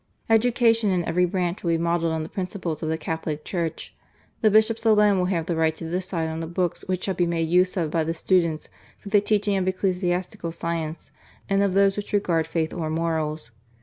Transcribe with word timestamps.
Education 0.31 0.89
in 0.89 1.05
every 1.05 1.25
branch 1.25 1.63
will 1.63 1.73
be 1.73 1.77
modelled 1.77 2.11
on 2.11 2.23
the 2.23 2.27
principles 2.27 2.81
of 2.81 2.89
the 2.89 2.97
Catholic 2.97 3.45
Church. 3.45 3.93
The 4.41 4.49
Bishops 4.49 4.83
alone 4.83 5.19
will 5.19 5.25
have 5.27 5.45
the 5.45 5.55
right 5.55 5.75
to 5.75 5.87
decide 5.87 6.27
on 6.27 6.39
the 6.39 6.47
books 6.47 6.83
which 6.87 7.03
shall 7.03 7.13
be 7.13 7.27
made 7.27 7.47
use 7.47 7.77
of 7.77 7.91
by 7.91 8.03
the 8.03 8.15
students 8.15 8.67
for 8.97 9.09
the 9.09 9.21
teaching 9.21 9.57
of 9.57 9.67
ecclesiastical 9.67 10.51
science, 10.51 11.11
and 11.47 11.61
of 11.61 11.75
those 11.75 11.97
which 11.97 12.13
regard 12.13 12.47
faith 12.47 12.73
or 12.73 12.89
morals. 12.89 13.51